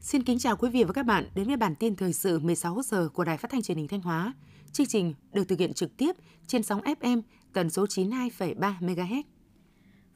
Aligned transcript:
Xin 0.00 0.22
kính 0.22 0.38
chào 0.38 0.56
quý 0.56 0.70
vị 0.70 0.84
và 0.84 0.92
các 0.92 1.06
bạn 1.06 1.28
đến 1.34 1.46
với 1.46 1.56
bản 1.56 1.74
tin 1.74 1.96
thời 1.96 2.12
sự 2.12 2.38
16 2.38 2.80
giờ 2.84 3.08
của 3.14 3.24
Đài 3.24 3.36
Phát 3.36 3.50
thanh 3.50 3.62
Truyền 3.62 3.76
hình 3.78 3.88
Thanh 3.88 4.00
Hóa. 4.00 4.34
Chương 4.72 4.86
trình 4.86 5.14
được 5.32 5.44
thực 5.48 5.58
hiện 5.58 5.72
trực 5.72 5.96
tiếp 5.96 6.16
trên 6.46 6.62
sóng 6.62 6.80
FM 6.80 7.22
tần 7.52 7.70
số 7.70 7.84
92,3 7.84 8.54
MHz. 8.80 9.22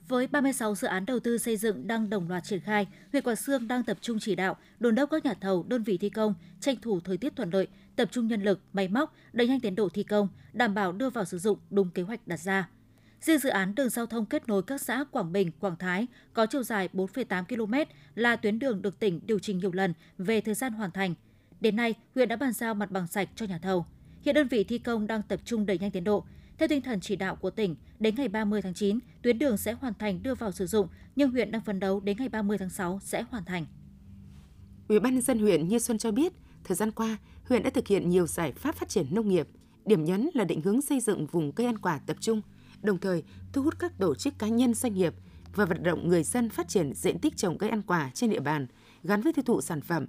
Với 0.08 0.26
36 0.26 0.74
dự 0.74 0.88
án 0.88 1.06
đầu 1.06 1.20
tư 1.20 1.38
xây 1.38 1.56
dựng 1.56 1.86
đang 1.86 2.10
đồng 2.10 2.28
loạt 2.28 2.44
triển 2.44 2.60
khai, 2.60 2.86
huyện 3.12 3.24
Quảng 3.24 3.36
Sương 3.36 3.68
đang 3.68 3.84
tập 3.84 3.98
trung 4.00 4.18
chỉ 4.18 4.34
đạo, 4.34 4.56
đồn 4.78 4.94
đốc 4.94 5.10
các 5.10 5.24
nhà 5.24 5.34
thầu, 5.34 5.64
đơn 5.68 5.82
vị 5.82 5.98
thi 5.98 6.10
công, 6.10 6.34
tranh 6.60 6.76
thủ 6.82 7.00
thời 7.00 7.16
tiết 7.16 7.36
thuận 7.36 7.50
lợi, 7.50 7.68
tập 7.96 8.08
trung 8.12 8.26
nhân 8.26 8.42
lực, 8.42 8.60
máy 8.72 8.88
móc, 8.88 9.14
đẩy 9.32 9.48
nhanh 9.48 9.60
tiến 9.60 9.74
độ 9.74 9.88
thi 9.88 10.02
công, 10.02 10.28
đảm 10.52 10.74
bảo 10.74 10.92
đưa 10.92 11.10
vào 11.10 11.24
sử 11.24 11.38
dụng 11.38 11.58
đúng 11.70 11.90
kế 11.90 12.02
hoạch 12.02 12.28
đặt 12.28 12.40
ra. 12.40 12.68
Riêng 13.20 13.38
dự 13.38 13.48
án 13.48 13.74
đường 13.74 13.88
giao 13.88 14.06
thông 14.06 14.26
kết 14.26 14.48
nối 14.48 14.62
các 14.62 14.80
xã 14.80 15.04
Quảng 15.10 15.32
Bình, 15.32 15.50
Quảng 15.60 15.76
Thái 15.76 16.06
có 16.32 16.46
chiều 16.46 16.62
dài 16.62 16.88
4,8 16.92 17.44
km 17.44 17.90
là 18.14 18.36
tuyến 18.36 18.58
đường 18.58 18.82
được 18.82 18.98
tỉnh 18.98 19.20
điều 19.26 19.38
chỉnh 19.38 19.58
nhiều 19.58 19.72
lần 19.72 19.94
về 20.18 20.40
thời 20.40 20.54
gian 20.54 20.72
hoàn 20.72 20.90
thành. 20.90 21.14
Đến 21.60 21.76
nay, 21.76 21.94
huyện 22.14 22.28
đã 22.28 22.36
bàn 22.36 22.52
giao 22.52 22.74
mặt 22.74 22.90
bằng 22.90 23.06
sạch 23.06 23.28
cho 23.36 23.46
nhà 23.46 23.58
thầu. 23.58 23.86
Hiện 24.22 24.34
đơn 24.34 24.48
vị 24.48 24.64
thi 24.64 24.78
công 24.78 25.06
đang 25.06 25.22
tập 25.22 25.40
trung 25.44 25.66
đẩy 25.66 25.78
nhanh 25.78 25.90
tiến 25.90 26.04
độ. 26.04 26.24
Theo 26.58 26.68
tinh 26.68 26.82
thần 26.82 27.00
chỉ 27.00 27.16
đạo 27.16 27.36
của 27.36 27.50
tỉnh, 27.50 27.76
đến 27.98 28.14
ngày 28.14 28.28
30 28.28 28.62
tháng 28.62 28.74
9, 28.74 28.98
tuyến 29.22 29.38
đường 29.38 29.56
sẽ 29.56 29.72
hoàn 29.72 29.94
thành 29.94 30.22
đưa 30.22 30.34
vào 30.34 30.52
sử 30.52 30.66
dụng, 30.66 30.88
nhưng 31.16 31.30
huyện 31.30 31.50
đang 31.50 31.62
phấn 31.62 31.80
đấu 31.80 32.00
đến 32.00 32.16
ngày 32.16 32.28
30 32.28 32.58
tháng 32.58 32.70
6 32.70 33.00
sẽ 33.02 33.24
hoàn 33.30 33.44
thành. 33.44 33.66
Ủy 34.88 35.00
ban 35.00 35.14
nhân 35.14 35.22
dân 35.22 35.38
huyện 35.38 35.68
Như 35.68 35.78
Xuân 35.78 35.98
cho 35.98 36.10
biết, 36.10 36.32
thời 36.64 36.76
gian 36.76 36.92
qua, 36.92 37.18
huyện 37.48 37.62
đã 37.62 37.70
thực 37.70 37.88
hiện 37.88 38.08
nhiều 38.08 38.26
giải 38.26 38.52
pháp 38.52 38.74
phát 38.74 38.88
triển 38.88 39.06
nông 39.10 39.28
nghiệp. 39.28 39.48
Điểm 39.84 40.04
nhấn 40.04 40.30
là 40.34 40.44
định 40.44 40.60
hướng 40.60 40.82
xây 40.82 41.00
dựng 41.00 41.26
vùng 41.26 41.52
cây 41.52 41.66
ăn 41.66 41.78
quả 41.78 42.00
tập 42.06 42.16
trung– 42.20 42.42
đồng 42.82 42.98
thời 42.98 43.22
thu 43.52 43.62
hút 43.62 43.78
các 43.78 43.98
tổ 43.98 44.14
chức 44.14 44.38
cá 44.38 44.48
nhân 44.48 44.74
doanh 44.74 44.94
nghiệp 44.94 45.14
và 45.54 45.64
vận 45.64 45.82
động 45.82 46.08
người 46.08 46.22
dân 46.22 46.48
phát 46.48 46.68
triển 46.68 46.94
diện 46.94 47.18
tích 47.18 47.36
trồng 47.36 47.58
cây 47.58 47.70
ăn 47.70 47.82
quả 47.82 48.10
trên 48.14 48.30
địa 48.30 48.40
bàn 48.40 48.66
gắn 49.02 49.22
với 49.22 49.32
tiêu 49.32 49.42
thụ 49.42 49.60
sản 49.60 49.80
phẩm. 49.80 50.06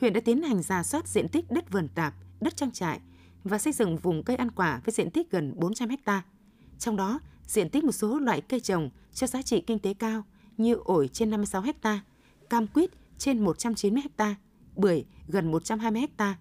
Huyện 0.00 0.12
đã 0.12 0.20
tiến 0.20 0.42
hành 0.42 0.62
ra 0.62 0.82
soát 0.82 1.08
diện 1.08 1.28
tích 1.28 1.50
đất 1.50 1.70
vườn 1.70 1.88
tạp, 1.88 2.14
đất 2.40 2.56
trang 2.56 2.70
trại 2.70 3.00
và 3.44 3.58
xây 3.58 3.72
dựng 3.72 3.96
vùng 3.96 4.22
cây 4.22 4.36
ăn 4.36 4.50
quả 4.50 4.80
với 4.84 4.92
diện 4.92 5.10
tích 5.10 5.30
gần 5.30 5.52
400 5.56 5.88
ha. 6.06 6.22
Trong 6.78 6.96
đó, 6.96 7.20
diện 7.46 7.70
tích 7.70 7.84
một 7.84 7.92
số 7.92 8.18
loại 8.18 8.40
cây 8.40 8.60
trồng 8.60 8.90
cho 9.12 9.26
giá 9.26 9.42
trị 9.42 9.60
kinh 9.60 9.78
tế 9.78 9.94
cao 9.94 10.24
như 10.56 10.74
ổi 10.74 11.08
trên 11.08 11.30
56 11.30 11.62
ha, 11.82 12.00
cam 12.50 12.66
quýt 12.66 12.90
trên 13.18 13.44
190 13.44 14.02
ha, 14.18 14.34
bưởi 14.76 15.04
gần 15.28 15.50
120 15.50 16.02
ha. 16.18 16.38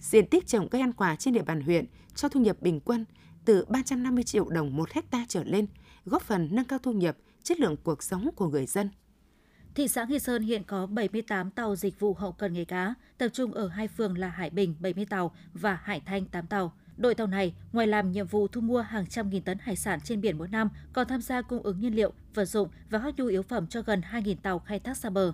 Diện 0.00 0.26
tích 0.26 0.46
trồng 0.46 0.68
cây 0.68 0.80
ăn 0.80 0.92
quả 0.92 1.16
trên 1.16 1.34
địa 1.34 1.42
bàn 1.42 1.60
huyện 1.60 1.84
cho 2.14 2.28
thu 2.28 2.40
nhập 2.40 2.56
bình 2.60 2.80
quân 2.80 3.04
từ 3.44 3.64
350 3.68 4.24
triệu 4.24 4.48
đồng 4.48 4.76
một 4.76 4.90
hecta 4.90 5.24
trở 5.28 5.44
lên, 5.44 5.66
góp 6.04 6.22
phần 6.22 6.48
nâng 6.52 6.64
cao 6.64 6.78
thu 6.78 6.92
nhập, 6.92 7.16
chất 7.42 7.60
lượng 7.60 7.76
cuộc 7.84 8.02
sống 8.02 8.30
của 8.36 8.48
người 8.48 8.66
dân. 8.66 8.90
Thị 9.74 9.88
xã 9.88 10.04
Nghi 10.04 10.18
Sơn 10.18 10.42
hiện 10.42 10.62
có 10.64 10.86
78 10.86 11.50
tàu 11.50 11.76
dịch 11.76 12.00
vụ 12.00 12.14
hậu 12.14 12.32
cần 12.32 12.52
nghề 12.52 12.64
cá, 12.64 12.94
tập 13.18 13.28
trung 13.32 13.52
ở 13.52 13.68
hai 13.68 13.88
phường 13.88 14.18
là 14.18 14.28
Hải 14.28 14.50
Bình 14.50 14.74
70 14.80 15.06
tàu 15.10 15.34
và 15.54 15.78
Hải 15.82 16.00
Thanh 16.00 16.24
8 16.26 16.46
tàu. 16.46 16.72
Đội 16.96 17.14
tàu 17.14 17.26
này, 17.26 17.54
ngoài 17.72 17.86
làm 17.86 18.12
nhiệm 18.12 18.26
vụ 18.26 18.48
thu 18.48 18.60
mua 18.60 18.80
hàng 18.80 19.06
trăm 19.06 19.30
nghìn 19.30 19.42
tấn 19.42 19.58
hải 19.60 19.76
sản 19.76 20.00
trên 20.00 20.20
biển 20.20 20.38
mỗi 20.38 20.48
năm, 20.48 20.68
còn 20.92 21.08
tham 21.08 21.22
gia 21.22 21.42
cung 21.42 21.62
ứng 21.62 21.80
nhiên 21.80 21.94
liệu, 21.94 22.12
vật 22.34 22.44
dụng 22.44 22.68
và 22.90 22.98
các 22.98 23.14
nhu 23.16 23.26
yếu 23.26 23.42
phẩm 23.42 23.66
cho 23.66 23.82
gần 23.82 24.02
2.000 24.12 24.36
tàu 24.42 24.58
khai 24.58 24.80
thác 24.80 24.96
xa 24.96 25.10
bờ. 25.10 25.32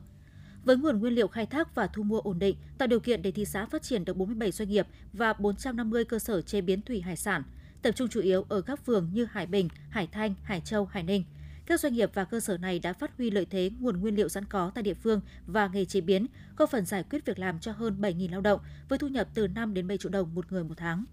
Với 0.64 0.76
nguồn 0.76 1.00
nguyên 1.00 1.14
liệu 1.14 1.28
khai 1.28 1.46
thác 1.46 1.74
và 1.74 1.86
thu 1.86 2.02
mua 2.02 2.20
ổn 2.20 2.38
định, 2.38 2.56
tạo 2.78 2.86
điều 2.86 3.00
kiện 3.00 3.22
để 3.22 3.30
thị 3.30 3.44
xã 3.44 3.66
phát 3.66 3.82
triển 3.82 4.04
được 4.04 4.16
47 4.16 4.52
doanh 4.52 4.68
nghiệp 4.68 4.86
và 5.12 5.32
450 5.32 6.04
cơ 6.04 6.18
sở 6.18 6.42
chế 6.42 6.60
biến 6.60 6.82
thủy 6.82 7.00
hải 7.00 7.16
sản– 7.16 7.42
tập 7.86 7.92
trung 7.96 8.08
chủ 8.08 8.20
yếu 8.20 8.44
ở 8.48 8.60
các 8.60 8.84
phường 8.86 9.10
như 9.12 9.24
Hải 9.24 9.46
Bình, 9.46 9.68
Hải 9.90 10.06
Thanh, 10.06 10.34
Hải 10.42 10.60
Châu, 10.60 10.84
Hải 10.84 11.02
Ninh. 11.02 11.24
Các 11.66 11.80
doanh 11.80 11.94
nghiệp 11.94 12.10
và 12.14 12.24
cơ 12.24 12.40
sở 12.40 12.58
này 12.58 12.78
đã 12.78 12.92
phát 12.92 13.16
huy 13.16 13.30
lợi 13.30 13.46
thế 13.50 13.70
nguồn 13.80 14.00
nguyên 14.00 14.16
liệu 14.16 14.28
sẵn 14.28 14.44
có 14.44 14.70
tại 14.74 14.82
địa 14.82 14.94
phương 14.94 15.20
và 15.46 15.68
nghề 15.68 15.84
chế 15.84 16.00
biến, 16.00 16.26
góp 16.56 16.70
phần 16.70 16.86
giải 16.86 17.04
quyết 17.10 17.24
việc 17.26 17.38
làm 17.38 17.60
cho 17.60 17.72
hơn 17.72 17.96
7.000 18.00 18.30
lao 18.30 18.40
động 18.40 18.60
với 18.88 18.98
thu 18.98 19.08
nhập 19.08 19.28
từ 19.34 19.48
5 19.48 19.74
đến 19.74 19.88
7 19.88 19.98
triệu 19.98 20.10
đồng 20.10 20.34
một 20.34 20.52
người 20.52 20.64
một 20.64 20.74
tháng. 20.76 21.04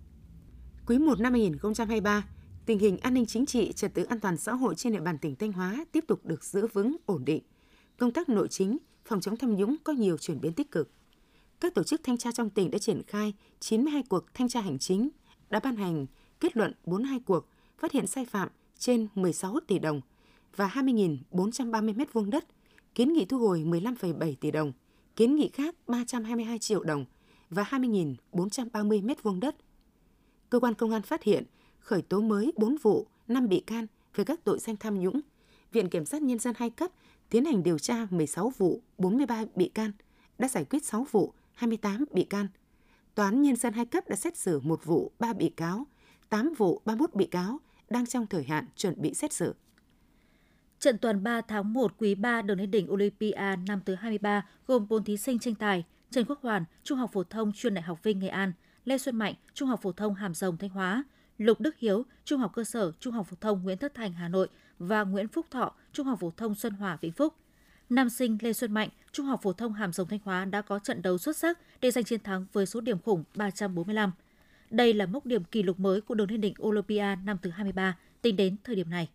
Quý 0.85 0.97
1 0.97 1.19
năm 1.19 1.33
2023, 1.33 2.25
tình 2.65 2.79
hình 2.79 2.97
an 2.97 3.13
ninh 3.13 3.25
chính 3.25 3.45
trị, 3.45 3.71
trật 3.71 3.93
tự 3.93 4.03
an 4.03 4.19
toàn 4.19 4.37
xã 4.37 4.53
hội 4.53 4.75
trên 4.75 4.93
địa 4.93 4.99
bàn 4.99 5.17
tỉnh 5.17 5.35
Thanh 5.35 5.51
Hóa 5.51 5.85
tiếp 5.91 6.03
tục 6.07 6.25
được 6.25 6.43
giữ 6.43 6.67
vững, 6.67 6.97
ổn 7.05 7.25
định. 7.25 7.43
Công 7.97 8.11
tác 8.11 8.29
nội 8.29 8.47
chính, 8.47 8.77
phòng 9.05 9.21
chống 9.21 9.37
tham 9.37 9.55
nhũng 9.55 9.75
có 9.83 9.93
nhiều 9.93 10.17
chuyển 10.17 10.41
biến 10.41 10.53
tích 10.53 10.71
cực. 10.71 10.91
Các 11.59 11.73
tổ 11.73 11.83
chức 11.83 12.01
thanh 12.03 12.17
tra 12.17 12.31
trong 12.31 12.49
tỉnh 12.49 12.71
đã 12.71 12.77
triển 12.77 13.01
khai 13.07 13.33
92 13.59 14.03
cuộc 14.09 14.33
thanh 14.33 14.49
tra 14.49 14.61
hành 14.61 14.79
chính, 14.79 15.09
đã 15.49 15.59
ban 15.59 15.75
hành 15.75 16.05
kết 16.39 16.57
luận 16.57 16.73
42 16.85 17.19
cuộc, 17.25 17.47
phát 17.77 17.91
hiện 17.91 18.07
sai 18.07 18.25
phạm 18.25 18.49
trên 18.77 19.07
16 19.15 19.59
tỷ 19.67 19.79
đồng 19.79 20.01
và 20.55 20.67
20.430 20.67 21.93
m2 21.95 22.29
đất, 22.29 22.45
kiến 22.95 23.13
nghị 23.13 23.25
thu 23.25 23.37
hồi 23.39 23.63
15,7 23.63 24.35
tỷ 24.35 24.51
đồng, 24.51 24.73
kiến 25.15 25.35
nghị 25.35 25.49
khác 25.49 25.75
322 25.87 26.59
triệu 26.59 26.83
đồng 26.83 27.05
và 27.49 27.63
20.430 27.63 29.05
m2 29.05 29.39
đất. 29.39 29.55
Cơ 30.49 30.59
quan 30.59 30.73
công 30.73 30.91
an 30.91 31.01
phát 31.01 31.23
hiện 31.23 31.43
khởi 31.79 32.01
tố 32.01 32.21
mới 32.21 32.51
4 32.55 32.75
vụ, 32.81 33.07
5 33.27 33.47
bị 33.47 33.59
can 33.59 33.87
về 34.15 34.23
các 34.23 34.43
tội 34.43 34.59
danh 34.59 34.77
tham 34.77 34.99
nhũng. 34.99 35.21
Viện 35.71 35.89
Kiểm 35.89 36.05
sát 36.05 36.21
Nhân 36.21 36.39
dân 36.39 36.53
hai 36.57 36.69
cấp 36.69 36.91
tiến 37.29 37.45
hành 37.45 37.63
điều 37.63 37.79
tra 37.79 38.07
16 38.09 38.53
vụ, 38.57 38.81
43 38.97 39.45
bị 39.55 39.67
can, 39.67 39.91
đã 40.37 40.47
giải 40.47 40.65
quyết 40.65 40.85
6 40.85 41.07
vụ, 41.11 41.33
28 41.53 42.05
bị 42.11 42.23
can. 42.23 42.47
Tòa 43.15 43.25
án 43.25 43.41
Nhân 43.41 43.55
dân 43.55 43.73
hai 43.73 43.85
cấp 43.85 44.09
đã 44.09 44.15
xét 44.15 44.37
xử 44.37 44.59
một 44.59 44.85
vụ, 44.85 45.11
3 45.19 45.33
bị 45.33 45.49
cáo, 45.49 45.87
8 46.29 46.53
vụ 46.57 46.81
31 46.85 47.13
bị 47.13 47.25
cáo 47.25 47.59
đang 47.89 48.05
trong 48.05 48.27
thời 48.27 48.43
hạn 48.43 48.65
chuẩn 48.75 49.01
bị 49.01 49.13
xét 49.13 49.33
xử. 49.33 49.55
Trận 50.83 50.97
tuần 50.97 51.23
3 51.23 51.41
tháng 51.41 51.73
1 51.73 51.93
quý 51.97 52.15
3 52.15 52.41
đường 52.41 52.57
lên 52.57 52.71
đỉnh 52.71 52.91
Olympia 52.91 53.55
năm 53.67 53.79
thứ 53.85 53.95
23 53.95 54.45
gồm 54.67 54.87
4 54.87 55.03
thí 55.03 55.17
sinh 55.17 55.39
tranh 55.39 55.55
tài: 55.55 55.83
Trần 56.11 56.25
Quốc 56.25 56.41
Hoàn, 56.41 56.65
Trung 56.83 56.97
học 56.97 57.09
phổ 57.13 57.23
thông 57.23 57.51
chuyên 57.53 57.73
Đại 57.73 57.81
học 57.81 58.03
Vinh 58.03 58.19
Nghệ 58.19 58.27
An, 58.27 58.53
Lê 58.85 58.97
Xuân 58.97 59.15
Mạnh, 59.15 59.33
Trung 59.53 59.69
học 59.69 59.79
phổ 59.81 59.91
thông 59.91 60.15
Hàm 60.15 60.33
Rồng 60.33 60.57
Thanh 60.57 60.69
Hóa, 60.69 61.03
Lục 61.37 61.59
Đức 61.59 61.75
Hiếu, 61.77 62.05
Trung 62.25 62.39
học 62.39 62.51
cơ 62.55 62.63
sở 62.63 62.91
Trung 62.99 63.13
học 63.13 63.27
phổ 63.29 63.35
thông 63.41 63.63
Nguyễn 63.63 63.77
Tất 63.77 63.93
Thành 63.93 64.13
Hà 64.13 64.27
Nội 64.27 64.47
và 64.79 65.03
Nguyễn 65.03 65.27
Phúc 65.27 65.45
Thọ, 65.51 65.75
Trung 65.93 66.07
học 66.07 66.19
phổ 66.19 66.31
thông 66.37 66.55
Xuân 66.55 66.73
Hòa 66.73 66.97
Vĩnh 67.01 67.11
Phúc. 67.11 67.33
Nam 67.89 68.09
sinh 68.09 68.37
Lê 68.41 68.53
Xuân 68.53 68.71
Mạnh, 68.71 68.89
Trung 69.11 69.25
học 69.25 69.39
phổ 69.43 69.53
thông 69.53 69.73
Hàm 69.73 69.93
Rồng 69.93 70.07
Thanh 70.07 70.19
Hóa 70.23 70.45
đã 70.45 70.61
có 70.61 70.79
trận 70.79 71.01
đấu 71.01 71.17
xuất 71.17 71.37
sắc 71.37 71.59
để 71.81 71.91
giành 71.91 72.03
chiến 72.03 72.19
thắng 72.19 72.45
với 72.53 72.65
số 72.65 72.81
điểm 72.81 72.99
khủng 72.99 73.23
345. 73.35 74.11
Đây 74.69 74.93
là 74.93 75.05
mốc 75.05 75.25
điểm 75.25 75.43
kỷ 75.43 75.63
lục 75.63 75.79
mới 75.79 76.01
của 76.01 76.15
đường 76.15 76.31
lên 76.31 76.41
đỉnh 76.41 76.53
Olympia 76.61 77.15
năm 77.25 77.37
thứ 77.41 77.49
23 77.49 77.97
tính 78.21 78.35
đến 78.35 78.55
thời 78.63 78.75
điểm 78.75 78.89
này. 78.89 79.09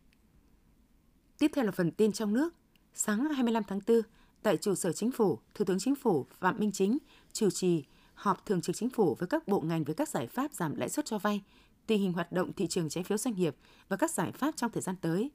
Tiếp 1.39 1.51
theo 1.55 1.65
là 1.65 1.73
phần 1.73 1.91
tin 1.91 2.13
trong 2.13 2.33
nước. 2.33 2.55
Sáng 2.95 3.25
25 3.25 3.63
tháng 3.65 3.81
4, 3.87 4.01
tại 4.43 4.57
trụ 4.57 4.75
sở 4.75 4.93
chính 4.93 5.13
phủ, 5.13 5.39
Thủ 5.55 5.65
tướng 5.65 5.79
Chính 5.79 5.95
phủ 5.95 6.27
Phạm 6.41 6.59
Minh 6.59 6.73
Chính 6.73 6.99
chủ 7.33 7.51
trì 7.51 7.85
họp 8.15 8.47
thường 8.47 8.61
trực 8.61 8.77
chính 8.77 8.91
phủ 8.91 9.15
với 9.15 9.27
các 9.27 9.49
bộ 9.49 9.61
ngành 9.61 9.85
với 9.85 9.95
các 9.95 10.09
giải 10.09 10.27
pháp 10.27 10.53
giảm 10.53 10.77
lãi 10.77 10.89
suất 10.89 11.05
cho 11.05 11.19
vay, 11.19 11.43
tình 11.87 12.01
hình 12.01 12.13
hoạt 12.13 12.33
động 12.33 12.53
thị 12.53 12.67
trường 12.67 12.89
trái 12.89 13.05
phiếu 13.05 13.19
doanh 13.19 13.35
nghiệp 13.35 13.57
và 13.89 13.97
các 13.97 14.11
giải 14.11 14.33
pháp 14.33 14.57
trong 14.57 14.71
thời 14.71 14.83
gian 14.83 14.97
tới. 15.01 15.31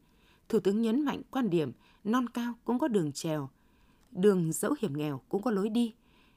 Thủ 0.50 0.60
tướng 0.60 0.82
nhấn 0.82 1.06
mạnh 1.06 1.22
quan 1.32 1.50
điểm 1.50 1.72
non 2.04 2.30
cao 2.30 2.54
cũng 2.66 2.80
có 2.80 2.88
đường 2.88 3.12
trèo, 3.12 3.50
đường 4.12 4.52
dẫu 4.52 4.76
hiểm 4.80 4.98
nghèo 4.98 5.22
cũng 5.30 5.42
có 5.42 5.52
lối 5.52 5.70
đi 5.70 5.94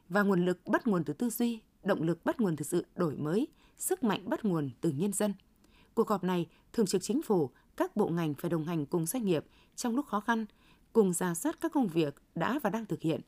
và 0.09 0.23
nguồn 0.23 0.45
lực 0.45 0.67
bắt 0.67 0.87
nguồn 0.87 1.05
từ 1.05 1.13
tư 1.13 1.31
duy, 1.31 1.61
động 1.83 2.03
lực 2.03 2.25
bắt 2.25 2.41
nguồn 2.41 2.57
từ 2.57 2.65
sự 2.65 2.87
đổi 2.95 3.17
mới, 3.17 3.47
sức 3.77 4.05
mạnh 4.05 4.29
bắt 4.29 4.45
nguồn 4.45 4.71
từ 4.81 4.91
nhân 4.91 5.13
dân. 5.13 5.35
Cuộc 5.95 6.09
họp 6.09 6.25
này, 6.25 6.47
Thường 6.73 6.87
trực 6.87 7.03
Chính 7.03 7.23
phủ, 7.23 7.51
các 7.77 7.97
bộ 7.97 8.09
ngành 8.09 8.35
phải 8.35 8.51
đồng 8.51 8.65
hành 8.65 8.87
cùng 8.87 9.07
doanh 9.07 9.25
nghiệp 9.25 9.45
trong 9.77 9.97
lúc 9.97 10.07
khó 10.07 10.21
khăn, 10.21 10.47
cùng 10.93 11.13
ra 11.13 11.35
soát 11.35 11.61
các 11.61 11.73
công 11.73 11.89
việc 11.89 12.15
đã 12.35 12.59
và 12.63 12.71
đang 12.71 12.87
thực 12.87 13.01
hiện, 13.03 13.21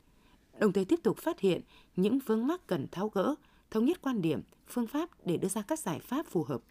đồng 0.59 0.73
thời 0.73 0.85
tiếp 0.85 0.99
tục 1.03 1.17
phát 1.17 1.39
hiện 1.39 1.61
những 1.95 2.19
vướng 2.19 2.47
mắc 2.47 2.67
cần 2.67 2.87
tháo 2.91 3.09
gỡ, 3.09 3.35
thống 3.71 3.85
nhất 3.85 4.01
quan 4.01 4.21
điểm, 4.21 4.41
phương 4.67 4.87
pháp 4.87 5.09
để 5.25 5.37
đưa 5.37 5.47
ra 5.47 5.61
các 5.61 5.79
giải 5.79 5.99
pháp 5.99 6.25
phù 6.25 6.43
hợp. 6.43 6.61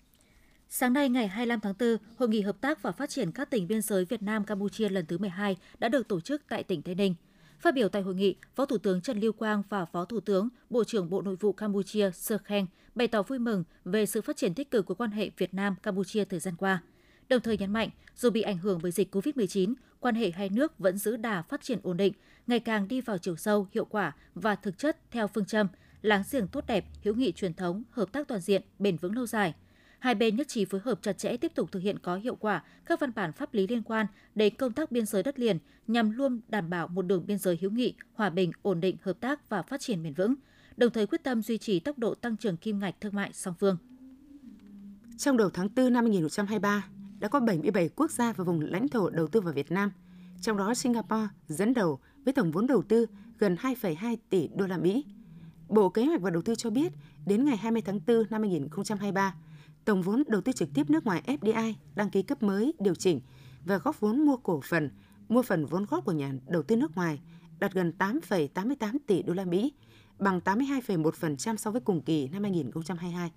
Sáng 0.69 0.93
nay 0.93 1.09
ngày 1.09 1.29
25 1.29 1.61
tháng 1.61 1.75
4, 1.81 1.97
Hội 2.17 2.29
nghị 2.29 2.41
hợp 2.41 2.61
tác 2.61 2.83
và 2.83 2.93
phát 2.93 3.11
triển 3.11 3.33
các 3.33 3.51
tỉnh 3.51 3.69
biên 3.69 3.83
giới 3.83 4.05
Việt 4.05 4.23
Nam 4.23 4.45
Campuchia 4.45 4.89
lần 4.89 5.07
thứ 5.07 5.19
12 5.19 5.57
đã 5.79 5.89
được 5.89 6.09
tổ 6.09 6.21
chức 6.21 6.43
tại 6.49 6.63
tỉnh 6.63 6.83
Tây 6.83 6.95
Ninh. 6.95 7.15
Phát 7.61 7.75
biểu 7.75 7.89
tại 7.89 8.03
hội 8.03 8.15
nghị, 8.15 8.37
Phó 8.55 8.65
Thủ 8.65 8.79
tướng 8.79 9.01
Trần 9.01 9.21
Lưu 9.21 9.33
Quang 9.33 9.63
và 9.69 9.85
Phó 9.85 10.05
Thủ 10.05 10.21
tướng, 10.21 10.49
Bộ 10.71 10.85
trưởng 10.85 11.11
Bộ 11.11 11.23
Nội 11.23 11.37
vụ 11.37 11.53
Campuchia 11.53 12.11
Sơ 12.11 12.39
Khen 12.39 12.67
bày 12.95 13.09
tỏ 13.09 13.23
vui 13.23 13.39
mừng 13.39 13.65
về 13.85 14.07
sự 14.07 14.23
phát 14.23 14.37
triển 14.37 14.55
tích 14.55 14.71
cực 14.71 14.87
của 14.87 14.95
quan 14.95 15.11
hệ 15.11 15.31
Việt 15.37 15.55
Nam 15.55 15.75
Campuchia 15.83 16.25
thời 16.25 16.41
gian 16.41 16.55
qua. 16.57 16.83
Đồng 17.29 17.41
thời 17.41 17.59
nhấn 17.59 17.73
mạnh, 17.73 17.91
dù 18.17 18.31
bị 18.31 18.43
ảnh 18.43 18.59
hưởng 18.59 18.79
bởi 18.83 18.93
dịch 18.93 19.15
COVID-19, 19.15 19.75
quan 20.01 20.15
hệ 20.15 20.31
hai 20.31 20.49
nước 20.49 20.79
vẫn 20.79 20.99
giữ 20.99 21.17
đà 21.17 21.43
phát 21.43 21.63
triển 21.63 21.79
ổn 21.83 21.97
định, 21.97 22.13
ngày 22.47 22.61
càng 22.61 22.89
đi 22.89 23.01
vào 23.01 23.19
chiều 23.19 23.37
sâu, 23.37 23.69
hiệu 23.73 23.85
quả 23.85 24.13
và 24.35 24.55
thực 24.55 24.79
chất 24.79 24.99
theo 25.11 25.29
phương 25.29 25.45
châm 25.45 25.67
láng 26.03 26.23
giềng 26.31 26.49
tốt 26.49 26.65
đẹp, 26.67 26.85
hữu 27.05 27.15
nghị 27.15 27.33
truyền 27.33 27.55
thống, 27.55 27.83
hợp 27.91 28.13
tác 28.13 28.29
toàn 28.29 28.41
diện, 28.41 28.63
bền 28.79 28.97
vững 28.97 29.17
lâu 29.17 29.27
dài– 29.27 29.55
Hai 29.99 30.15
bên 30.15 30.37
nhất 30.37 30.49
trí 30.49 30.65
phối 30.65 30.81
hợp 30.85 30.99
chặt 31.03 31.13
chẽ 31.13 31.37
tiếp 31.37 31.53
tục 31.55 31.73
thực 31.73 31.83
hiện 31.83 31.99
có 31.99 32.17
hiệu 32.17 32.37
quả 32.37 32.63
các 32.87 33.01
văn 33.01 33.13
bản 33.15 33.33
pháp 33.33 33.55
lý 33.55 33.67
liên 33.67 33.83
quan 33.83 34.07
đến 34.35 34.55
công 34.55 34.73
tác 34.73 34.93
biên 34.93 35.07
giới 35.07 35.23
đất 35.23 35.39
liền 35.39 35.59
nhằm 35.87 36.11
luôn 36.11 36.41
đảm 36.49 36.71
bảo 36.71 36.89
một 36.89 37.03
đường 37.03 37.27
biên 37.27 37.39
giới 37.39 37.59
hữu 37.61 37.71
nghị, 37.71 37.95
hòa 38.15 38.31
bình, 38.31 38.53
ổn 38.63 38.81
định, 38.81 38.97
hợp 39.03 39.21
tác 39.21 39.49
và 39.49 39.63
phát 39.63 39.81
triển 39.81 40.03
bền 40.03 40.15
vững, 40.15 40.35
đồng 40.77 40.93
thời 40.93 41.07
quyết 41.07 41.23
tâm 41.23 41.43
duy 41.43 41.59
trì 41.59 41.81
tốc 41.81 41.99
độ 41.99 42.15
tăng 42.15 42.37
trưởng 42.37 42.57
kim 42.57 42.79
ngạch 42.79 43.01
thương 43.01 43.15
mại 43.15 43.33
song 43.33 43.55
phương. 43.61 43.77
Trong 45.19 45.37
đầu 45.37 45.51
tháng 45.51 45.69
4 45.77 45.93
năm 45.93 46.05
2023, 46.05 46.85
đã 47.19 47.29
có 47.29 47.41
77 47.41 47.89
quốc 47.89 48.11
gia 48.11 48.33
và 48.33 48.45
vùng 48.45 48.61
lãnh 48.61 48.89
thổ 48.89 49.11
đầu 49.11 49.27
tư 49.27 49.41
vào 49.41 49.53
Việt 49.53 49.71
Nam, 49.71 49.93
trong 50.41 50.57
đó 50.57 50.75
Singapore 50.75 51.29
dẫn 51.49 51.75
đầu 51.75 51.99
với 52.25 52.35
tổng 52.35 52.51
vốn 52.51 52.67
đầu 52.67 52.83
tư 52.83 53.07
gần 53.39 53.57
2,2 53.63 54.17
tỷ 54.31 54.49
đô 54.49 54.67
la 54.67 54.77
Mỹ. 54.77 55.05
Bộ 55.69 55.89
Kế 55.89 56.05
hoạch 56.05 56.21
và 56.21 56.31
Đầu 56.31 56.43
tư 56.43 56.55
cho 56.55 56.71
biết, 56.71 56.93
đến 57.27 57.45
ngày 57.45 57.57
20 57.57 57.83
tháng 57.83 58.01
4 58.07 58.23
năm 58.31 58.43
2023, 58.43 59.35
tổng 59.85 60.03
vốn 60.03 60.23
đầu 60.29 60.41
tư 60.41 60.53
trực 60.53 60.69
tiếp 60.75 60.91
nước 60.91 61.07
ngoài 61.07 61.23
FDI 61.27 61.75
đăng 61.95 62.11
ký 62.11 62.23
cấp 62.23 62.43
mới 62.43 62.75
điều 62.79 62.95
chỉnh 62.95 63.21
và 63.65 63.79
góp 63.79 64.01
vốn 64.01 64.21
mua 64.21 64.37
cổ 64.37 64.61
phần, 64.65 64.91
mua 65.29 65.43
phần 65.43 65.67
vốn 65.67 65.87
góp 65.91 66.05
của 66.05 66.13
nhà 66.13 66.33
đầu 66.47 66.63
tư 66.63 66.77
nước 66.77 66.97
ngoài 66.97 67.21
đạt 67.59 67.73
gần 67.73 67.93
8,88 67.99 68.99
tỷ 69.07 69.23
đô 69.23 69.35
la 69.35 69.45
Mỹ, 69.45 69.73
bằng 70.19 70.41
82,1% 70.45 71.57
so 71.57 71.71
với 71.71 71.81
cùng 71.81 72.03
kỳ 72.03 72.29
năm 72.29 72.43
2022. 72.43 73.31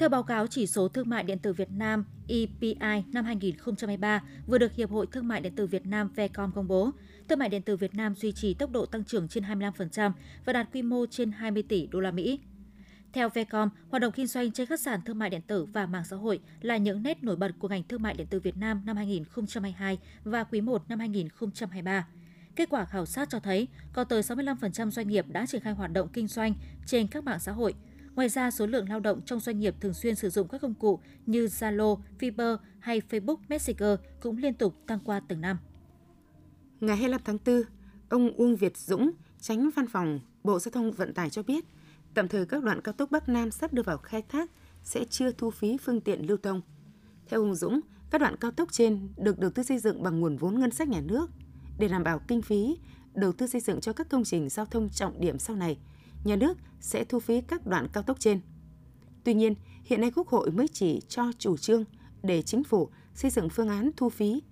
Theo 0.00 0.08
báo 0.08 0.22
cáo 0.22 0.46
chỉ 0.46 0.66
số 0.66 0.88
thương 0.88 1.08
mại 1.08 1.24
điện 1.24 1.38
tử 1.38 1.52
Việt 1.52 1.70
Nam 1.70 2.04
EPI 2.28 3.04
năm 3.12 3.24
2023 3.24 4.22
vừa 4.46 4.58
được 4.58 4.72
Hiệp 4.72 4.90
hội 4.90 5.06
Thương 5.12 5.28
mại 5.28 5.40
điện 5.40 5.56
tử 5.56 5.66
Việt 5.66 5.86
Nam 5.86 6.10
Vcom 6.16 6.52
công 6.52 6.68
bố, 6.68 6.90
thương 7.28 7.38
mại 7.38 7.48
điện 7.48 7.62
tử 7.62 7.76
Việt 7.76 7.94
Nam 7.94 8.14
duy 8.14 8.32
trì 8.32 8.54
tốc 8.54 8.70
độ 8.70 8.86
tăng 8.86 9.04
trưởng 9.04 9.28
trên 9.28 9.44
25% 9.44 10.12
và 10.44 10.52
đạt 10.52 10.68
quy 10.72 10.82
mô 10.82 11.06
trên 11.06 11.32
20 11.32 11.62
tỷ 11.62 11.86
đô 11.86 12.00
la 12.00 12.10
Mỹ. 12.10 12.40
Theo 13.12 13.28
Vcom, 13.28 13.68
hoạt 13.90 14.02
động 14.02 14.12
kinh 14.12 14.26
doanh 14.26 14.52
trên 14.52 14.66
các 14.66 14.80
sàn 14.80 15.00
thương 15.02 15.18
mại 15.18 15.30
điện 15.30 15.42
tử 15.46 15.64
và 15.64 15.86
mạng 15.86 16.04
xã 16.04 16.16
hội 16.16 16.40
là 16.60 16.76
những 16.76 17.02
nét 17.02 17.22
nổi 17.22 17.36
bật 17.36 17.50
của 17.58 17.68
ngành 17.68 17.82
thương 17.82 18.02
mại 18.02 18.14
điện 18.14 18.26
tử 18.30 18.40
Việt 18.40 18.56
Nam 18.56 18.82
năm 18.84 18.96
2022 18.96 19.98
và 20.24 20.44
quý 20.44 20.60
1 20.60 20.88
năm 20.88 20.98
2023. 20.98 22.06
Kết 22.56 22.68
quả 22.70 22.84
khảo 22.84 23.06
sát 23.06 23.30
cho 23.30 23.40
thấy 23.40 23.68
có 23.92 24.04
tới 24.04 24.22
65% 24.22 24.90
doanh 24.90 25.08
nghiệp 25.08 25.26
đã 25.28 25.46
triển 25.46 25.60
khai 25.60 25.72
hoạt 25.72 25.92
động 25.92 26.08
kinh 26.12 26.28
doanh 26.28 26.54
trên 26.86 27.06
các 27.06 27.24
mạng 27.24 27.40
xã 27.40 27.52
hội. 27.52 27.74
Ngoài 28.14 28.28
ra, 28.28 28.50
số 28.50 28.66
lượng 28.66 28.88
lao 28.88 29.00
động 29.00 29.20
trong 29.26 29.40
doanh 29.40 29.60
nghiệp 29.60 29.74
thường 29.80 29.94
xuyên 29.94 30.14
sử 30.14 30.30
dụng 30.30 30.48
các 30.48 30.60
công 30.60 30.74
cụ 30.74 31.00
như 31.26 31.46
Zalo, 31.46 31.98
Viber 32.18 32.56
hay 32.78 33.00
Facebook 33.10 33.36
Messenger 33.48 33.98
cũng 34.20 34.36
liên 34.36 34.54
tục 34.54 34.74
tăng 34.86 34.98
qua 35.04 35.20
từng 35.28 35.40
năm. 35.40 35.58
Ngày 36.80 36.96
25 36.96 37.20
tháng 37.24 37.38
4, 37.46 37.62
ông 38.08 38.32
Uông 38.36 38.56
Việt 38.56 38.76
Dũng, 38.76 39.10
tránh 39.40 39.70
văn 39.76 39.86
phòng 39.86 40.20
Bộ 40.44 40.58
Giao 40.58 40.70
thông 40.70 40.92
Vận 40.92 41.14
tải 41.14 41.30
cho 41.30 41.42
biết, 41.42 41.64
tạm 42.14 42.28
thời 42.28 42.46
các 42.46 42.62
đoạn 42.62 42.80
cao 42.80 42.92
tốc 42.92 43.10
Bắc 43.10 43.28
Nam 43.28 43.50
sắp 43.50 43.72
đưa 43.72 43.82
vào 43.82 43.98
khai 43.98 44.22
thác 44.22 44.50
sẽ 44.82 45.04
chưa 45.10 45.32
thu 45.32 45.50
phí 45.50 45.76
phương 45.76 46.00
tiện 46.00 46.26
lưu 46.26 46.36
thông. 46.36 46.60
Theo 47.28 47.40
ông 47.40 47.54
Dũng, 47.54 47.80
các 48.10 48.20
đoạn 48.20 48.36
cao 48.36 48.50
tốc 48.50 48.72
trên 48.72 49.08
được 49.16 49.38
đầu 49.38 49.50
tư 49.50 49.62
xây 49.62 49.78
dựng 49.78 50.02
bằng 50.02 50.20
nguồn 50.20 50.36
vốn 50.36 50.60
ngân 50.60 50.70
sách 50.70 50.88
nhà 50.88 51.00
nước 51.00 51.30
để 51.78 51.88
đảm 51.88 52.04
bảo 52.04 52.18
kinh 52.18 52.42
phí 52.42 52.78
đầu 53.14 53.32
tư 53.32 53.46
xây 53.46 53.60
dựng 53.60 53.80
cho 53.80 53.92
các 53.92 54.08
công 54.08 54.24
trình 54.24 54.48
giao 54.48 54.66
thông 54.66 54.88
trọng 54.88 55.20
điểm 55.20 55.38
sau 55.38 55.56
này, 55.56 55.78
nhà 56.24 56.36
nước 56.36 56.58
sẽ 56.80 57.04
thu 57.04 57.20
phí 57.20 57.40
các 57.40 57.66
đoạn 57.66 57.88
cao 57.92 58.02
tốc 58.02 58.20
trên. 58.20 58.40
Tuy 59.24 59.34
nhiên, 59.34 59.54
hiện 59.84 60.00
nay 60.00 60.10
Quốc 60.10 60.28
hội 60.28 60.50
mới 60.50 60.68
chỉ 60.68 61.00
cho 61.08 61.32
chủ 61.38 61.56
trương 61.56 61.84
để 62.22 62.42
chính 62.42 62.64
phủ 62.64 62.88
xây 63.14 63.30
dựng 63.30 63.48
phương 63.48 63.68
án 63.68 63.90
thu 63.96 64.08
phí. 64.08 64.42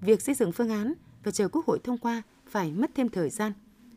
Việc 0.00 0.22
xây 0.22 0.34
dựng 0.34 0.52
phương 0.52 0.70
án 0.70 0.94
và 1.24 1.30
chờ 1.30 1.48
Quốc 1.48 1.66
hội 1.66 1.78
thông 1.84 1.98
qua 1.98 2.22
phải 2.46 2.72
mất 2.72 2.90
thêm 2.94 3.08
thời 3.08 3.30
gian. 3.30 3.52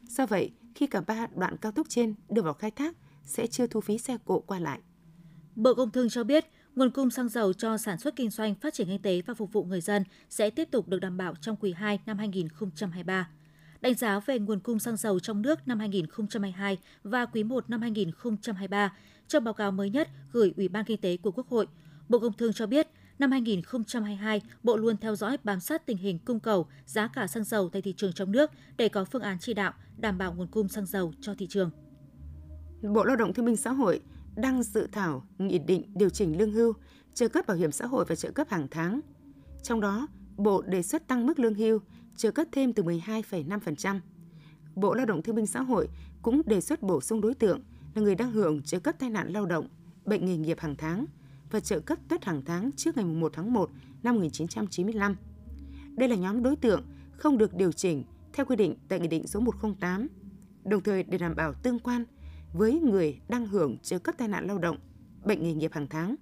Do 0.07 0.25
vậy, 0.25 0.51
khi 0.75 0.87
cả 0.87 1.01
ba 1.01 1.27
đoạn 1.35 1.57
cao 1.57 1.71
tốc 1.71 1.87
trên 1.89 2.15
đưa 2.29 2.41
vào 2.41 2.53
khai 2.53 2.71
thác 2.71 2.97
sẽ 3.23 3.47
chưa 3.47 3.67
thu 3.67 3.81
phí 3.81 3.97
xe 3.97 4.17
cộ 4.25 4.39
qua 4.39 4.59
lại. 4.59 4.79
Bộ 5.55 5.73
Công 5.73 5.91
Thương 5.91 6.09
cho 6.09 6.23
biết, 6.23 6.45
nguồn 6.75 6.91
cung 6.91 7.09
xăng 7.09 7.29
dầu 7.29 7.53
cho 7.53 7.77
sản 7.77 7.97
xuất 7.97 8.15
kinh 8.15 8.29
doanh, 8.29 8.55
phát 8.55 8.73
triển 8.73 8.87
kinh 8.87 9.01
tế 9.01 9.21
và 9.21 9.33
phục 9.33 9.53
vụ 9.53 9.63
người 9.63 9.81
dân 9.81 10.03
sẽ 10.29 10.49
tiếp 10.49 10.67
tục 10.71 10.87
được 10.87 10.99
đảm 10.99 11.17
bảo 11.17 11.35
trong 11.41 11.55
quý 11.55 11.73
2 11.73 11.99
năm 12.05 12.17
2023. 12.17 13.29
Đánh 13.81 13.95
giá 13.95 14.19
về 14.19 14.39
nguồn 14.39 14.59
cung 14.59 14.79
xăng 14.79 14.97
dầu 14.97 15.19
trong 15.19 15.41
nước 15.41 15.67
năm 15.67 15.79
2022 15.79 16.77
và 17.03 17.25
quý 17.25 17.43
1 17.43 17.69
năm 17.69 17.81
2023, 17.81 18.93
trong 19.27 19.43
báo 19.43 19.53
cáo 19.53 19.71
mới 19.71 19.89
nhất 19.89 20.09
gửi 20.31 20.53
Ủy 20.57 20.67
ban 20.67 20.85
Kinh 20.85 21.01
tế 21.01 21.17
của 21.17 21.31
Quốc 21.31 21.47
hội, 21.49 21.67
Bộ 22.09 22.19
Công 22.19 22.33
Thương 22.33 22.53
cho 22.53 22.67
biết, 22.67 22.87
năm 23.19 23.31
2022, 23.31 24.41
Bộ 24.63 24.77
luôn 24.77 24.97
theo 24.97 25.15
dõi 25.15 25.37
bám 25.43 25.59
sát 25.59 25.85
tình 25.85 25.97
hình 25.97 26.19
cung 26.19 26.39
cầu, 26.39 26.67
giá 26.85 27.07
cả 27.07 27.27
xăng 27.27 27.43
dầu 27.43 27.69
tại 27.69 27.81
thị 27.81 27.93
trường 27.97 28.13
trong 28.13 28.31
nước 28.31 28.51
để 28.77 28.89
có 28.89 29.05
phương 29.05 29.21
án 29.21 29.37
chỉ 29.39 29.53
đạo 29.53 29.73
đảm 29.97 30.17
bảo 30.17 30.33
nguồn 30.33 30.47
cung 30.47 30.67
xăng 30.67 30.85
dầu 30.85 31.13
cho 31.21 31.35
thị 31.37 31.47
trường. 31.47 31.71
Bộ 32.81 33.03
Lao 33.03 33.15
động 33.15 33.33
Thương 33.33 33.45
binh 33.45 33.57
Xã 33.57 33.71
hội 33.71 34.01
đang 34.35 34.63
dự 34.63 34.87
thảo 34.91 35.27
nghị 35.37 35.59
định 35.59 35.83
điều 35.95 36.09
chỉnh 36.09 36.37
lương 36.37 36.51
hưu, 36.51 36.73
trợ 37.13 37.27
cấp 37.27 37.47
bảo 37.47 37.57
hiểm 37.57 37.71
xã 37.71 37.85
hội 37.85 38.05
và 38.07 38.15
trợ 38.15 38.31
cấp 38.31 38.47
hàng 38.49 38.67
tháng. 38.71 38.99
Trong 39.63 39.81
đó, 39.81 40.07
Bộ 40.37 40.61
đề 40.61 40.83
xuất 40.83 41.07
tăng 41.07 41.25
mức 41.25 41.39
lương 41.39 41.55
hưu, 41.55 41.79
trợ 42.17 42.31
cấp 42.31 42.47
thêm 42.51 42.73
từ 42.73 42.83
12,5%. 42.83 43.99
Bộ 44.75 44.93
Lao 44.93 45.05
động 45.05 45.21
Thương 45.21 45.35
binh 45.35 45.47
Xã 45.47 45.61
hội 45.61 45.89
cũng 46.21 46.41
đề 46.45 46.61
xuất 46.61 46.81
bổ 46.81 47.01
sung 47.01 47.21
đối 47.21 47.33
tượng 47.33 47.61
là 47.95 48.01
người 48.01 48.15
đang 48.15 48.31
hưởng 48.31 48.61
trợ 48.61 48.79
cấp 48.79 48.95
tai 48.99 49.09
nạn 49.09 49.33
lao 49.33 49.45
động, 49.45 49.67
bệnh 50.05 50.25
nghề 50.25 50.37
nghiệp 50.37 50.59
hàng 50.59 50.75
tháng 50.75 51.05
và 51.51 51.59
trợ 51.59 51.79
cấp 51.79 51.99
tuất 52.09 52.25
hàng 52.25 52.41
tháng 52.45 52.71
trước 52.71 52.97
ngày 52.97 53.05
1 53.05 53.31
tháng 53.33 53.53
1 53.53 53.69
năm 54.03 54.15
1995. 54.15 55.15
Đây 55.95 56.09
là 56.09 56.15
nhóm 56.15 56.43
đối 56.43 56.55
tượng 56.55 56.81
không 57.11 57.37
được 57.37 57.53
điều 57.53 57.71
chỉnh 57.71 58.03
theo 58.33 58.45
quy 58.45 58.55
định 58.55 58.75
tại 58.87 58.99
Nghị 58.99 59.07
định 59.07 59.27
số 59.27 59.39
108, 59.39 60.07
đồng 60.63 60.83
thời 60.83 61.03
để 61.03 61.17
đảm 61.17 61.35
bảo 61.35 61.53
tương 61.53 61.79
quan 61.79 62.05
với 62.53 62.79
người 62.79 63.19
đang 63.29 63.47
hưởng 63.47 63.77
trợ 63.77 63.99
cấp 63.99 64.15
tai 64.17 64.27
nạn 64.27 64.47
lao 64.47 64.57
động, 64.57 64.77
bệnh 65.25 65.43
nghề 65.43 65.53
nghiệp 65.53 65.73
hàng 65.73 65.87
tháng 65.87 66.15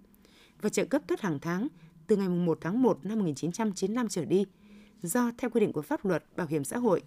và 0.61 0.69
trợ 0.69 0.85
cấp 0.85 1.01
tuất 1.07 1.21
hàng 1.21 1.39
tháng 1.39 1.67
từ 2.07 2.15
ngày 2.15 2.29
1 2.29 2.57
tháng 2.61 2.81
1 2.81 2.99
năm 3.05 3.19
1995 3.19 4.07
trở 4.09 4.25
đi, 4.25 4.45
do 5.01 5.31
theo 5.37 5.49
quy 5.49 5.61
định 5.61 5.73
của 5.73 5.81
pháp 5.81 6.05
luật 6.05 6.23
bảo 6.35 6.47
hiểm 6.47 6.63
xã 6.63 6.77
hội 6.77 7.01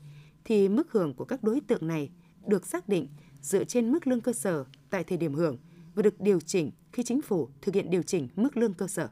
thì 0.44 0.68
mức 0.68 0.92
hưởng 0.92 1.14
của 1.14 1.24
các 1.24 1.42
đối 1.42 1.60
tượng 1.60 1.86
này 1.86 2.10
được 2.46 2.66
xác 2.66 2.88
định 2.88 3.08
dựa 3.40 3.64
trên 3.64 3.92
mức 3.92 4.06
lương 4.06 4.20
cơ 4.20 4.32
sở 4.32 4.64
tại 4.90 5.04
thời 5.04 5.18
điểm 5.18 5.34
hưởng 5.34 5.56
và 5.94 6.02
được 6.02 6.20
điều 6.20 6.40
chỉnh 6.40 6.70
khi 6.92 7.02
chính 7.02 7.22
phủ 7.22 7.48
thực 7.62 7.74
hiện 7.74 7.90
điều 7.90 8.02
chỉnh 8.02 8.28
mức 8.36 8.56
lương 8.56 8.74
cơ 8.74 8.86
sở. 8.86 9.08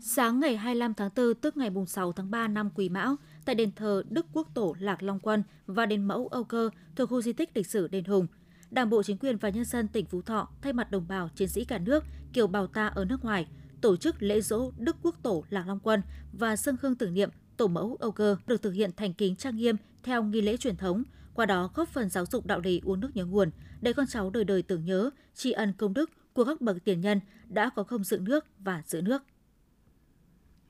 Sáng 0.00 0.40
ngày 0.40 0.56
25 0.56 0.94
tháng 0.94 1.10
4 1.16 1.34
tức 1.34 1.56
ngày 1.56 1.70
6 1.86 2.12
tháng 2.12 2.30
3 2.30 2.48
năm 2.48 2.70
Quý 2.74 2.88
Mão, 2.88 3.16
tại 3.44 3.54
đền 3.54 3.72
thờ 3.76 4.02
Đức 4.10 4.26
Quốc 4.32 4.48
Tổ 4.54 4.74
Lạc 4.78 5.02
Long 5.02 5.20
Quân 5.20 5.42
và 5.66 5.86
đền 5.86 6.04
mẫu 6.04 6.26
Âu 6.26 6.44
Cơ 6.44 6.70
thuộc 6.96 7.10
khu 7.10 7.22
di 7.22 7.32
tích 7.32 7.50
lịch 7.54 7.66
sử 7.66 7.88
Đền 7.88 8.04
Hùng, 8.04 8.26
Đảng 8.70 8.90
bộ 8.90 9.02
chính 9.02 9.18
quyền 9.18 9.36
và 9.36 9.48
nhân 9.48 9.64
dân 9.64 9.88
tỉnh 9.88 10.06
Phú 10.06 10.22
Thọ 10.22 10.48
thay 10.62 10.72
mặt 10.72 10.90
đồng 10.90 11.08
bào 11.08 11.28
chiến 11.28 11.48
sĩ 11.48 11.64
cả 11.64 11.78
nước 11.78 12.04
kiều 12.32 12.46
bào 12.46 12.66
ta 12.66 12.86
ở 12.86 13.04
nước 13.04 13.24
ngoài 13.24 13.46
tổ 13.80 13.96
chức 13.96 14.22
lễ 14.22 14.40
dỗ 14.40 14.72
Đức 14.78 14.96
Quốc 15.02 15.16
Tổ 15.22 15.44
Lạc 15.50 15.66
Long 15.66 15.80
Quân 15.80 16.02
và 16.32 16.56
sân 16.56 16.76
hương 16.82 16.94
tưởng 16.94 17.14
niệm 17.14 17.30
Tổ 17.60 17.68
mẫu 17.68 17.96
Âu 18.00 18.12
Cơ 18.12 18.36
được 18.46 18.62
thực 18.62 18.70
hiện 18.70 18.90
thành 18.96 19.14
kính 19.14 19.36
trang 19.36 19.56
nghiêm 19.56 19.76
theo 20.02 20.22
nghi 20.22 20.40
lễ 20.40 20.56
truyền 20.56 20.76
thống, 20.76 21.02
qua 21.34 21.46
đó 21.46 21.70
góp 21.74 21.88
phần 21.88 22.10
giáo 22.10 22.26
dục 22.26 22.46
đạo 22.46 22.60
lý 22.60 22.80
uống 22.84 23.00
nước 23.00 23.10
nhớ 23.14 23.24
nguồn 23.24 23.50
để 23.80 23.92
con 23.92 24.06
cháu 24.06 24.30
đời 24.30 24.44
đời 24.44 24.62
tưởng 24.62 24.84
nhớ, 24.84 25.10
tri 25.34 25.52
ân 25.52 25.72
công 25.78 25.94
đức 25.94 26.10
của 26.32 26.44
các 26.44 26.60
bậc 26.60 26.76
tiền 26.84 27.00
nhân 27.00 27.20
đã 27.48 27.70
có 27.76 27.82
công 27.82 28.04
dựng 28.04 28.24
nước 28.24 28.44
và 28.58 28.82
giữ 28.86 29.00
nước. 29.00 29.22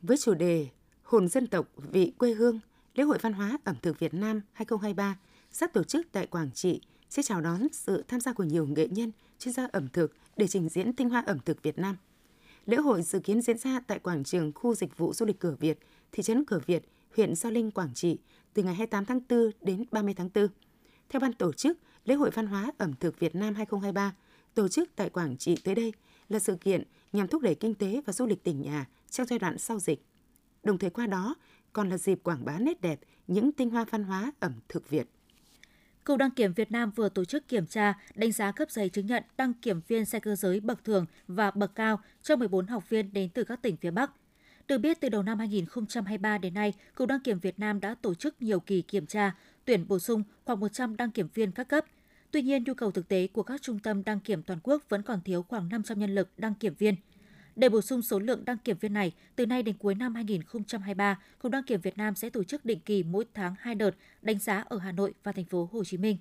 Với 0.02 0.16
chủ 0.16 0.34
đề 0.34 0.68
Hồn 1.02 1.28
dân 1.28 1.46
tộc 1.46 1.68
vị 1.76 2.12
quê 2.18 2.34
hương, 2.34 2.60
lễ 2.94 3.04
hội 3.04 3.18
văn 3.22 3.32
hóa 3.32 3.58
ẩm 3.64 3.76
thực 3.82 3.98
Việt 3.98 4.14
Nam 4.14 4.40
2023 4.52 5.18
sắp 5.50 5.72
tổ 5.72 5.84
chức 5.84 6.06
tại 6.12 6.26
Quảng 6.26 6.50
Trị 6.54 6.80
sẽ 7.10 7.22
chào 7.22 7.40
đón 7.40 7.66
sự 7.72 8.04
tham 8.08 8.20
gia 8.20 8.32
của 8.32 8.44
nhiều 8.44 8.66
nghệ 8.66 8.88
nhân, 8.88 9.12
chuyên 9.38 9.54
gia 9.54 9.68
ẩm 9.72 9.88
thực 9.92 10.12
để 10.36 10.48
trình 10.48 10.68
diễn 10.68 10.92
tinh 10.92 11.10
hoa 11.10 11.22
ẩm 11.26 11.38
thực 11.44 11.62
Việt 11.62 11.78
Nam. 11.78 11.96
Lễ 12.70 12.76
hội 12.76 13.02
dự 13.02 13.20
kiến 13.20 13.40
diễn 13.42 13.58
ra 13.58 13.80
tại 13.86 13.98
quảng 13.98 14.24
trường 14.24 14.52
khu 14.54 14.74
dịch 14.74 14.98
vụ 14.98 15.12
du 15.12 15.26
lịch 15.26 15.38
Cửa 15.38 15.56
Việt, 15.60 15.78
thị 16.12 16.22
trấn 16.22 16.44
Cửa 16.44 16.60
Việt, 16.66 16.82
huyện 17.16 17.34
Gio 17.34 17.50
Linh, 17.50 17.70
Quảng 17.70 17.94
Trị 17.94 18.18
từ 18.54 18.62
ngày 18.62 18.74
28 18.74 19.04
tháng 19.04 19.20
4 19.28 19.50
đến 19.60 19.84
30 19.90 20.14
tháng 20.14 20.28
4. 20.34 20.46
Theo 21.08 21.20
ban 21.20 21.32
tổ 21.32 21.52
chức, 21.52 21.78
lễ 22.04 22.14
hội 22.14 22.30
văn 22.30 22.46
hóa 22.46 22.72
ẩm 22.78 22.94
thực 23.00 23.18
Việt 23.18 23.34
Nam 23.34 23.54
2023 23.54 24.14
tổ 24.54 24.68
chức 24.68 24.88
tại 24.96 25.10
Quảng 25.10 25.36
Trị 25.36 25.56
tới 25.64 25.74
đây 25.74 25.92
là 26.28 26.38
sự 26.38 26.56
kiện 26.56 26.82
nhằm 27.12 27.28
thúc 27.28 27.42
đẩy 27.42 27.54
kinh 27.54 27.74
tế 27.74 28.00
và 28.06 28.12
du 28.12 28.26
lịch 28.26 28.44
tỉnh 28.44 28.62
nhà 28.62 28.88
trong 29.10 29.26
giai 29.26 29.38
đoạn 29.38 29.58
sau 29.58 29.78
dịch. 29.78 30.04
Đồng 30.62 30.78
thời 30.78 30.90
qua 30.90 31.06
đó 31.06 31.34
còn 31.72 31.88
là 31.88 31.98
dịp 31.98 32.20
quảng 32.22 32.44
bá 32.44 32.58
nét 32.58 32.80
đẹp 32.80 33.00
những 33.26 33.52
tinh 33.52 33.70
hoa 33.70 33.84
văn 33.90 34.04
hóa 34.04 34.32
ẩm 34.40 34.52
thực 34.68 34.88
Việt. 34.88 35.06
Cục 36.10 36.18
Đăng 36.18 36.30
kiểm 36.30 36.52
Việt 36.52 36.72
Nam 36.72 36.90
vừa 36.90 37.08
tổ 37.08 37.24
chức 37.24 37.48
kiểm 37.48 37.66
tra, 37.66 37.94
đánh 38.14 38.32
giá 38.32 38.52
cấp 38.52 38.70
giấy 38.70 38.88
chứng 38.88 39.06
nhận 39.06 39.22
đăng 39.36 39.54
kiểm 39.54 39.80
viên 39.88 40.04
xe 40.04 40.20
cơ 40.20 40.36
giới 40.36 40.60
bậc 40.60 40.84
thường 40.84 41.06
và 41.28 41.50
bậc 41.50 41.74
cao 41.74 42.00
cho 42.22 42.36
14 42.36 42.66
học 42.66 42.88
viên 42.88 43.12
đến 43.12 43.28
từ 43.34 43.44
các 43.44 43.62
tỉnh 43.62 43.76
phía 43.76 43.90
Bắc. 43.90 44.10
Được 44.68 44.78
biết, 44.78 45.00
từ 45.00 45.08
đầu 45.08 45.22
năm 45.22 45.38
2023 45.38 46.38
đến 46.38 46.54
nay, 46.54 46.74
Cục 46.94 47.08
Đăng 47.08 47.20
kiểm 47.20 47.38
Việt 47.38 47.58
Nam 47.58 47.80
đã 47.80 47.94
tổ 48.02 48.14
chức 48.14 48.42
nhiều 48.42 48.60
kỳ 48.60 48.82
kiểm 48.82 49.06
tra, 49.06 49.36
tuyển 49.64 49.88
bổ 49.88 49.98
sung 49.98 50.22
khoảng 50.44 50.60
100 50.60 50.96
đăng 50.96 51.10
kiểm 51.10 51.28
viên 51.34 51.52
các 51.52 51.68
cấp. 51.68 51.84
Tuy 52.30 52.42
nhiên, 52.42 52.64
nhu 52.64 52.74
cầu 52.74 52.90
thực 52.90 53.08
tế 53.08 53.26
của 53.26 53.42
các 53.42 53.62
trung 53.62 53.78
tâm 53.78 54.04
đăng 54.04 54.20
kiểm 54.20 54.42
toàn 54.42 54.58
quốc 54.62 54.82
vẫn 54.88 55.02
còn 55.02 55.20
thiếu 55.24 55.42
khoảng 55.42 55.68
500 55.68 55.98
nhân 55.98 56.14
lực 56.14 56.28
đăng 56.36 56.54
kiểm 56.54 56.74
viên– 56.78 56.94
để 57.60 57.68
bổ 57.68 57.80
sung 57.80 58.02
số 58.02 58.18
lượng 58.18 58.44
đăng 58.44 58.58
kiểm 58.58 58.76
viên 58.80 58.92
này, 58.92 59.12
từ 59.36 59.46
nay 59.46 59.62
đến 59.62 59.76
cuối 59.78 59.94
năm 59.94 60.14
2023, 60.14 61.18
Cục 61.38 61.52
Đăng 61.52 61.62
kiểm 61.62 61.80
Việt 61.80 61.98
Nam 61.98 62.14
sẽ 62.14 62.30
tổ 62.30 62.44
chức 62.44 62.64
định 62.64 62.80
kỳ 62.84 63.02
mỗi 63.02 63.24
tháng 63.34 63.54
2 63.58 63.74
đợt 63.74 63.90
đánh 64.22 64.38
giá 64.38 64.64
ở 64.68 64.78
Hà 64.78 64.92
Nội 64.92 65.14
và 65.24 65.32
thành 65.32 65.44
phố 65.44 65.68
Hồ 65.72 65.84
Chí 65.84 65.96
Minh. 65.96 66.16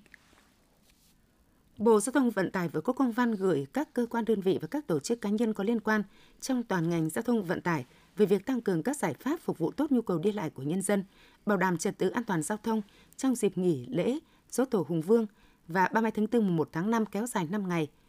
Bộ 1.78 2.00
Giao 2.00 2.12
thông 2.12 2.30
Vận 2.30 2.50
tải 2.50 2.68
vừa 2.68 2.80
có 2.80 2.92
công 2.92 3.12
văn 3.12 3.32
gửi 3.32 3.66
các 3.72 3.94
cơ 3.94 4.06
quan 4.10 4.24
đơn 4.24 4.40
vị 4.40 4.58
và 4.62 4.68
các 4.68 4.86
tổ 4.86 5.00
chức 5.00 5.20
cá 5.20 5.30
nhân 5.30 5.54
có 5.54 5.64
liên 5.64 5.80
quan 5.80 6.02
trong 6.40 6.62
toàn 6.62 6.90
ngành 6.90 7.10
giao 7.10 7.22
thông 7.22 7.44
vận 7.44 7.60
tải 7.60 7.84
về 8.16 8.26
việc 8.26 8.46
tăng 8.46 8.60
cường 8.60 8.82
các 8.82 8.96
giải 8.96 9.14
pháp 9.14 9.40
phục 9.40 9.58
vụ 9.58 9.70
tốt 9.70 9.92
nhu 9.92 10.02
cầu 10.02 10.18
đi 10.18 10.32
lại 10.32 10.50
của 10.50 10.62
nhân 10.62 10.82
dân, 10.82 11.04
bảo 11.46 11.56
đảm 11.56 11.78
trật 11.78 11.98
tự 11.98 12.08
an 12.08 12.24
toàn 12.24 12.42
giao 12.42 12.58
thông 12.62 12.82
trong 13.16 13.34
dịp 13.34 13.58
nghỉ 13.58 13.86
lễ 13.86 14.18
Dỗ 14.50 14.64
Tổ 14.64 14.84
Hùng 14.88 15.00
Vương 15.00 15.26
và 15.68 15.88
30 15.92 16.10
tháng 16.10 16.26
4 16.32 16.46
mùng 16.46 16.56
1 16.56 16.68
tháng 16.72 16.90
5 16.90 17.06
kéo 17.06 17.26
dài 17.26 17.46
5 17.50 17.68
ngày– 17.68 17.88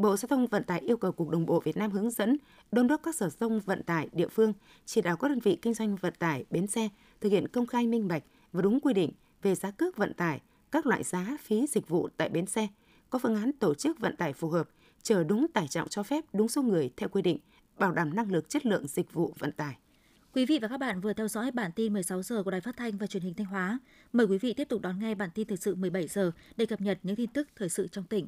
Bộ 0.00 0.16
Giao 0.16 0.26
thông 0.28 0.46
Vận 0.46 0.64
tải 0.64 0.80
yêu 0.80 0.96
cầu 0.96 1.12
Cục 1.12 1.28
Đường 1.28 1.46
bộ 1.46 1.60
Việt 1.60 1.76
Nam 1.76 1.90
hướng 1.90 2.10
dẫn, 2.10 2.36
đôn 2.72 2.86
đốc 2.86 3.02
các 3.02 3.14
sở 3.14 3.28
giao 3.28 3.48
thông 3.48 3.60
vận 3.60 3.82
tải 3.82 4.08
địa 4.12 4.28
phương, 4.28 4.52
chỉ 4.84 5.00
đạo 5.00 5.16
các 5.16 5.28
đơn 5.28 5.38
vị 5.38 5.58
kinh 5.62 5.74
doanh 5.74 5.96
vận 5.96 6.14
tải, 6.18 6.44
bến 6.50 6.66
xe 6.66 6.88
thực 7.20 7.28
hiện 7.28 7.48
công 7.48 7.66
khai 7.66 7.86
minh 7.86 8.08
bạch 8.08 8.22
và 8.52 8.62
đúng 8.62 8.80
quy 8.80 8.94
định 8.94 9.10
về 9.42 9.54
giá 9.54 9.70
cước 9.70 9.96
vận 9.96 10.14
tải, 10.14 10.40
các 10.70 10.86
loại 10.86 11.02
giá 11.02 11.36
phí 11.40 11.66
dịch 11.66 11.88
vụ 11.88 12.08
tại 12.16 12.28
bến 12.28 12.46
xe, 12.46 12.68
có 13.10 13.18
phương 13.18 13.34
án 13.34 13.52
tổ 13.52 13.74
chức 13.74 13.98
vận 13.98 14.16
tải 14.16 14.32
phù 14.32 14.48
hợp, 14.48 14.68
chở 15.02 15.24
đúng 15.24 15.46
tải 15.48 15.68
trọng 15.68 15.88
cho 15.88 16.02
phép, 16.02 16.24
đúng 16.32 16.48
số 16.48 16.62
người 16.62 16.90
theo 16.96 17.08
quy 17.08 17.22
định, 17.22 17.38
bảo 17.78 17.92
đảm 17.92 18.14
năng 18.14 18.32
lực 18.32 18.48
chất 18.48 18.66
lượng 18.66 18.86
dịch 18.86 19.12
vụ 19.12 19.34
vận 19.38 19.52
tải. 19.52 19.76
Quý 20.34 20.46
vị 20.46 20.58
và 20.62 20.68
các 20.68 20.76
bạn 20.76 21.00
vừa 21.00 21.12
theo 21.12 21.28
dõi 21.28 21.50
bản 21.50 21.70
tin 21.76 21.92
16 21.92 22.22
giờ 22.22 22.42
của 22.42 22.50
Đài 22.50 22.60
Phát 22.60 22.76
thanh 22.76 22.98
và 22.98 23.06
Truyền 23.06 23.22
hình 23.22 23.34
Thanh 23.34 23.46
Hóa. 23.46 23.78
Mời 24.12 24.26
quý 24.26 24.38
vị 24.38 24.54
tiếp 24.54 24.68
tục 24.68 24.82
đón 24.82 24.98
nghe 24.98 25.14
bản 25.14 25.30
tin 25.34 25.48
thời 25.48 25.56
sự 25.56 25.74
17 25.74 26.08
giờ 26.08 26.32
để 26.56 26.66
cập 26.66 26.80
nhật 26.80 26.98
những 27.02 27.16
tin 27.16 27.30
tức 27.32 27.48
thời 27.56 27.68
sự 27.68 27.88
trong 27.88 28.04
tỉnh. 28.04 28.26